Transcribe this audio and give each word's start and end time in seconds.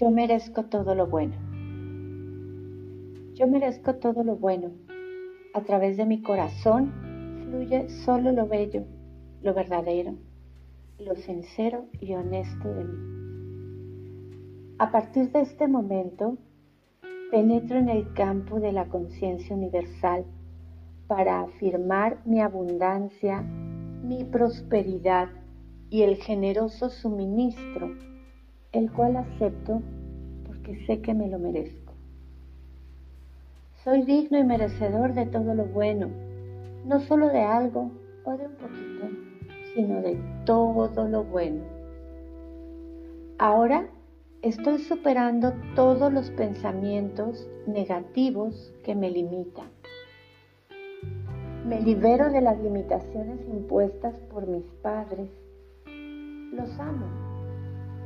Yo 0.00 0.10
merezco 0.10 0.62
todo 0.62 0.94
lo 0.94 1.08
bueno. 1.08 1.34
Yo 3.34 3.46
merezco 3.46 3.96
todo 3.96 4.24
lo 4.24 4.34
bueno. 4.34 4.70
A 5.52 5.60
través 5.60 5.98
de 5.98 6.06
mi 6.06 6.22
corazón 6.22 6.90
fluye 7.44 7.90
solo 7.90 8.32
lo 8.32 8.46
bello, 8.46 8.86
lo 9.42 9.52
verdadero, 9.52 10.14
lo 10.98 11.16
sincero 11.16 11.84
y 12.00 12.14
honesto 12.14 12.72
de 12.72 12.84
mí. 12.84 12.98
A 14.78 14.90
partir 14.90 15.32
de 15.32 15.42
este 15.42 15.68
momento, 15.68 16.38
penetro 17.30 17.76
en 17.76 17.90
el 17.90 18.10
campo 18.14 18.58
de 18.58 18.72
la 18.72 18.88
conciencia 18.88 19.54
universal 19.54 20.24
para 21.08 21.42
afirmar 21.42 22.22
mi 22.24 22.40
abundancia, 22.40 23.42
mi 23.42 24.24
prosperidad 24.24 25.28
y 25.90 26.04
el 26.04 26.16
generoso 26.16 26.88
suministro 26.88 28.09
el 28.72 28.90
cual 28.92 29.16
acepto 29.16 29.82
porque 30.46 30.84
sé 30.86 31.00
que 31.00 31.14
me 31.14 31.28
lo 31.28 31.38
merezco. 31.38 31.92
Soy 33.82 34.02
digno 34.02 34.38
y 34.38 34.44
merecedor 34.44 35.14
de 35.14 35.26
todo 35.26 35.54
lo 35.54 35.64
bueno, 35.64 36.08
no 36.84 37.00
solo 37.00 37.28
de 37.28 37.40
algo 37.40 37.90
o 38.24 38.36
de 38.36 38.46
un 38.46 38.54
poquito, 38.54 39.08
sino 39.74 40.02
de 40.02 40.18
todo 40.44 41.08
lo 41.08 41.24
bueno. 41.24 41.62
Ahora 43.38 43.88
estoy 44.42 44.78
superando 44.78 45.52
todos 45.74 46.12
los 46.12 46.30
pensamientos 46.30 47.48
negativos 47.66 48.72
que 48.84 48.94
me 48.94 49.10
limitan. 49.10 49.68
Me 51.66 51.80
libero 51.80 52.30
de 52.30 52.40
las 52.40 52.58
limitaciones 52.60 53.40
impuestas 53.48 54.14
por 54.30 54.46
mis 54.46 54.64
padres. 54.82 55.30
Los 56.52 56.78
amo 56.78 57.39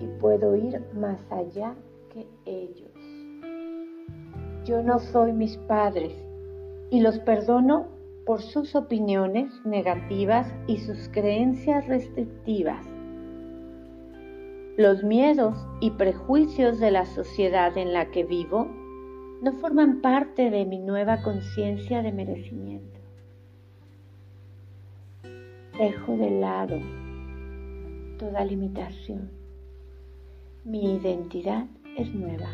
y 0.00 0.06
puedo 0.20 0.56
ir 0.56 0.82
más 0.94 1.20
allá 1.30 1.74
que 2.12 2.26
ellos. 2.46 2.90
Yo 4.64 4.82
no 4.82 4.98
soy 4.98 5.32
mis 5.32 5.56
padres 5.56 6.12
y 6.90 7.00
los 7.00 7.18
perdono 7.20 7.88
por 8.26 8.42
sus 8.42 8.74
opiniones 8.74 9.52
negativas 9.64 10.52
y 10.66 10.78
sus 10.78 11.08
creencias 11.08 11.86
restrictivas. 11.88 12.84
Los 14.76 15.02
miedos 15.02 15.56
y 15.80 15.90
prejuicios 15.92 16.78
de 16.78 16.90
la 16.90 17.06
sociedad 17.06 17.76
en 17.76 17.92
la 17.92 18.10
que 18.10 18.24
vivo 18.24 18.68
no 19.42 19.52
forman 19.54 20.00
parte 20.00 20.50
de 20.50 20.64
mi 20.64 20.78
nueva 20.78 21.22
conciencia 21.22 22.02
de 22.02 22.12
merecimiento. 22.12 23.00
Dejo 25.78 26.16
de 26.16 26.30
lado 26.30 26.78
toda 28.18 28.44
limitación 28.44 29.39
mi 30.64 30.96
identidad 30.96 31.66
es 31.96 32.14
nueva, 32.14 32.50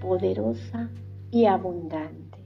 poderosa 0.00 0.88
y 1.30 1.44
abundante. 1.44 2.38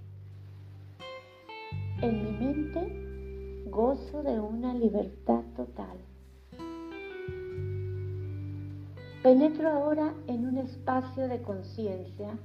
En 2.02 2.24
mi 2.24 2.32
mente 2.32 3.64
gozo 3.70 4.22
de 4.24 4.40
una 4.40 4.74
libertad 4.74 5.42
total. 5.54 5.96
Penetro 9.22 9.68
ahora 9.68 10.12
en 10.26 10.46
un 10.46 10.58
espacio 10.58 11.28
de 11.28 11.40
conciencia 11.40 12.36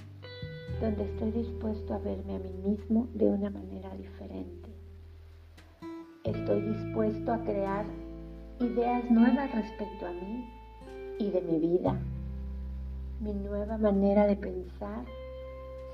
donde 0.80 1.06
estoy 1.06 1.32
dispuesto 1.32 1.96
a 1.96 1.98
verme 1.98 2.36
a 2.36 2.40
mí 2.40 2.54
mismo 2.64 3.08
de 3.16 3.26
una 3.26 3.50
manera 3.50 3.90
diferente. 3.96 4.70
Estoy 6.24 6.62
dispuesto 6.62 7.34
a 7.34 7.44
crear 7.44 7.86
ideas 8.60 9.10
nuevas 9.10 9.52
respecto 9.52 10.06
a 10.06 10.12
mí 10.12 10.48
y 11.18 11.32
de 11.32 11.42
mi 11.42 11.60
vida 11.60 12.00
mi 13.20 13.34
nueva 13.34 13.78
manera 13.78 14.26
de 14.28 14.38
pensar 14.38 15.04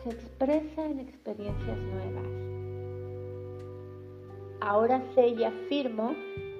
se 0.04 0.10
expresa 0.12 0.86
en 0.86 1.00
experiencias 1.00 1.78
nuevas. 1.78 2.26
Ahora 4.62 5.02
sé 5.16 5.30
y 5.30 5.44
afirmo 5.44 6.14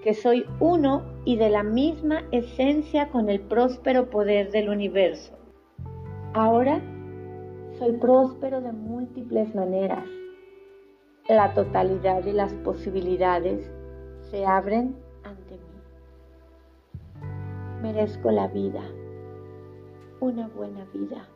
que 0.04 0.16
soy 0.16 0.46
uno 0.60 1.04
y 1.24 1.38
de 1.38 1.50
la 1.50 1.62
misma 1.62 2.24
esencia 2.32 3.10
con 3.10 3.30
el 3.30 3.42
próspero 3.42 4.10
poder 4.10 4.52
del 4.52 4.70
universo. 4.70 5.38
Ahora 6.34 6.82
soy 7.78 7.94
próspero 7.94 8.62
de 8.62 8.72
múltiples 8.72 9.54
maneras. 9.54 10.06
La 11.30 11.54
totalidad 11.54 12.24
de 12.24 12.34
las 12.34 12.54
posibilidades 12.54 13.70
se 14.32 14.46
abren 14.46 14.96
ante 15.24 15.54
mí. 15.54 15.60
Merezco 17.82 18.32
la 18.32 18.48
vida 18.48 18.82
una 20.20 20.48
buena 20.48 20.86
vida. 20.94 21.28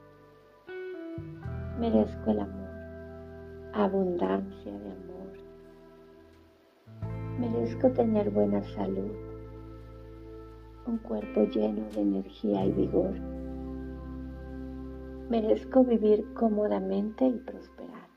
Merezco 1.80 2.32
el 2.32 2.40
amor, 2.40 2.70
abundancia 3.74 4.72
de 4.72 4.92
amor. 4.92 5.20
Merezco 7.40 7.90
tener 7.92 8.30
buena 8.30 8.64
salud, 8.64 9.12
un 10.88 10.98
cuerpo 11.00 11.44
lleno 11.44 11.90
de 11.90 12.02
energía 12.02 12.66
y 12.66 12.72
vigor. 12.72 13.14
Merezco 15.30 15.84
vivir 15.84 16.26
cómodamente 16.34 17.28
y 17.28 17.38
prosperar. 17.38 18.10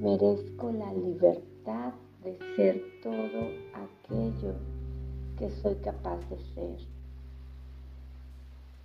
Merezco 0.00 0.72
la 0.72 0.92
libertad 0.92 1.94
de 2.22 2.38
ser 2.56 2.82
todo 3.02 3.48
aquello 3.74 4.54
que 5.38 5.50
soy 5.50 5.76
capaz 5.76 6.18
de 6.28 6.38
ser 6.54 6.93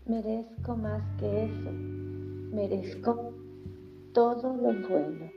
merezco 0.10 0.76
más 0.76 1.04
que 1.20 1.46
eso, 1.46 1.72
merezco 2.52 3.32
todo 4.12 4.58
lo 4.58 4.90
bueno. 4.90 5.32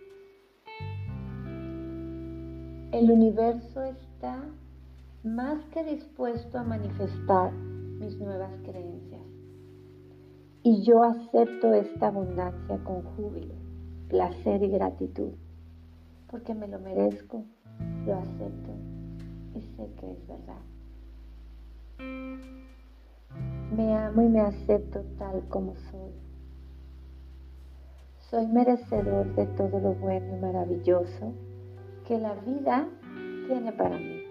El 2.92 3.10
universo 3.10 3.82
está 3.82 4.42
más 5.24 5.62
que 5.66 5.84
dispuesto 5.84 6.58
a 6.58 6.64
manifestar 6.64 7.52
mis 7.52 8.18
nuevas 8.18 8.50
creencias. 8.62 9.20
Y 10.62 10.82
yo 10.82 11.02
acepto 11.02 11.74
esta 11.74 12.06
abundancia 12.06 12.82
con 12.82 13.02
júbilo, 13.02 13.54
placer 14.08 14.62
y 14.62 14.68
gratitud, 14.68 15.32
porque 16.30 16.54
me 16.54 16.66
lo 16.66 16.78
merezco, 16.78 17.44
lo 18.06 18.14
acepto 18.14 18.70
y 19.54 19.60
sé 19.60 19.90
que 20.00 20.12
es 20.12 20.26
verdad. 20.26 20.62
Me 23.76 23.94
amo 23.94 24.20
y 24.20 24.28
me 24.28 24.40
acepto 24.40 25.02
tal 25.16 25.48
como 25.48 25.74
soy. 25.74 26.12
Soy 28.18 28.46
merecedor 28.48 29.34
de 29.34 29.46
todo 29.46 29.80
lo 29.80 29.94
bueno 29.94 30.36
y 30.36 30.40
maravilloso 30.40 31.32
que 32.06 32.18
la 32.18 32.34
vida 32.34 32.86
tiene 33.46 33.72
para 33.72 33.96
mí. 33.96 34.24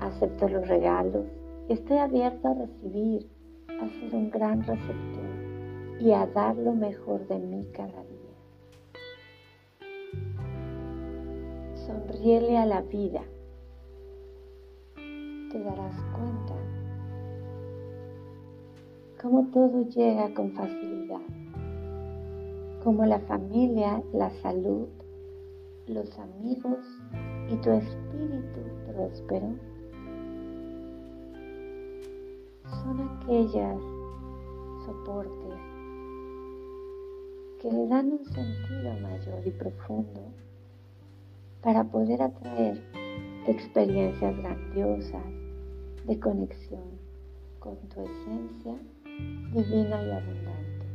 Acepto 0.00 0.48
los 0.48 0.66
regalos 0.66 1.26
y 1.68 1.74
estoy 1.74 1.98
abierta 1.98 2.52
a 2.52 2.54
recibir, 2.54 3.28
a 3.68 3.86
ser 3.86 4.14
un 4.14 4.30
gran 4.30 4.62
receptor 4.62 6.00
y 6.00 6.12
a 6.12 6.26
dar 6.26 6.56
lo 6.56 6.72
mejor 6.72 7.28
de 7.28 7.38
mí 7.38 7.66
cada 7.74 8.02
día. 8.04 8.36
Sonríele 11.74 12.56
a 12.56 12.64
la 12.64 12.80
vida. 12.80 13.20
Te 14.94 15.62
darás 15.62 15.94
cuenta 16.14 16.79
cómo 19.20 19.46
todo 19.52 19.86
llega 19.90 20.32
con 20.32 20.50
facilidad, 20.52 21.20
como 22.82 23.04
la 23.04 23.20
familia, 23.20 24.02
la 24.14 24.30
salud, 24.40 24.88
los 25.86 26.18
amigos 26.18 26.78
y 27.50 27.56
tu 27.56 27.70
espíritu 27.70 28.60
próspero 28.86 29.48
son 32.64 33.00
aquellas 33.00 33.78
soportes 34.86 35.60
que 37.60 37.70
le 37.72 37.86
dan 37.88 38.12
un 38.12 38.24
sentido 38.24 38.94
mayor 39.02 39.46
y 39.46 39.50
profundo 39.50 40.20
para 41.62 41.84
poder 41.84 42.22
atraer 42.22 42.82
experiencias 43.46 44.34
grandiosas 44.38 45.26
de 46.06 46.18
conexión 46.18 47.10
con 47.58 47.76
tu 47.90 48.00
esencia 48.00 48.78
divina 49.52 50.02
y 50.02 50.10
abundante. 50.10 50.86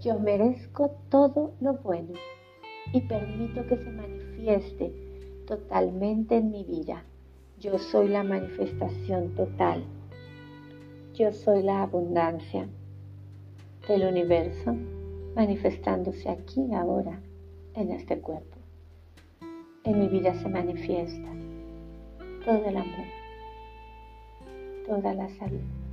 Yo 0.00 0.18
merezco 0.18 0.90
todo 1.08 1.54
lo 1.60 1.74
bueno 1.74 2.14
y 2.92 3.00
permito 3.00 3.66
que 3.66 3.76
se 3.76 3.90
manifieste 3.90 4.92
totalmente 5.46 6.36
en 6.36 6.50
mi 6.50 6.64
vida. 6.64 7.04
Yo 7.58 7.78
soy 7.78 8.08
la 8.08 8.22
manifestación 8.22 9.34
total. 9.34 9.84
Yo 11.14 11.32
soy 11.32 11.62
la 11.64 11.82
abundancia 11.82 12.68
del 13.88 14.04
universo 14.04 14.76
manifestándose 15.34 16.28
aquí 16.28 16.72
ahora 16.72 17.20
en 17.74 17.90
este 17.90 18.20
cuerpo. 18.20 18.56
En 19.82 19.98
mi 19.98 20.08
vida 20.08 20.34
se 20.34 20.48
manifiesta 20.48 21.28
todo 22.44 22.64
el 22.64 22.76
amor, 22.76 23.06
toda 24.86 25.14
la 25.14 25.28
salud 25.30 25.87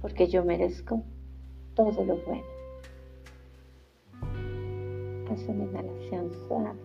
porque 0.00 0.28
yo 0.28 0.44
merezco 0.44 1.02
todo 1.74 2.04
lo 2.04 2.16
bueno. 2.16 2.44
Haz 5.30 5.46
una 5.48 5.64
inhalación 5.64 6.32
suave, 6.46 6.78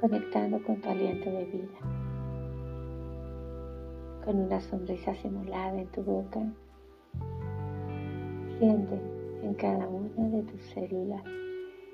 conectando 0.00 0.62
con 0.62 0.80
tu 0.80 0.88
aliento 0.88 1.30
de 1.30 1.44
vida. 1.44 1.78
Con 4.24 4.40
una 4.40 4.60
sonrisa 4.60 5.14
simulada 5.14 5.80
en 5.80 5.86
tu 5.88 6.02
boca, 6.02 6.40
siente 8.58 9.00
en 9.42 9.54
cada 9.54 9.88
una 9.88 10.28
de 10.36 10.42
tus 10.42 10.62
células 10.74 11.22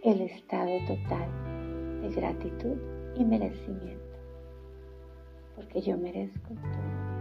el 0.02 0.20
estado 0.22 0.70
total 0.86 1.28
de 2.02 2.10
gratitud 2.10 2.76
y 3.16 3.24
merecimiento, 3.24 4.18
porque 5.54 5.80
yo 5.80 5.96
merezco 5.96 6.48
todo 6.48 7.15